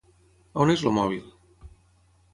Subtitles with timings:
[0.63, 1.23] On és el mòbil?